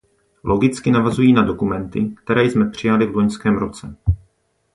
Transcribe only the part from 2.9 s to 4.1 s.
v loňském roce.